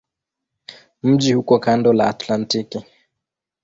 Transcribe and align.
Mji 1.03 1.35
uko 1.35 1.59
kando 1.59 1.93
la 1.93 2.07
Atlantiki. 2.09 2.85